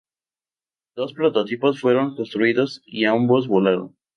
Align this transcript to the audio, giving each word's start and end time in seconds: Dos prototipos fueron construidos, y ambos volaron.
Dos 0.95 1.13
prototipos 1.13 1.79
fueron 1.79 2.15
construidos, 2.15 2.81
y 2.87 3.05
ambos 3.05 3.47
volaron. 3.47 3.95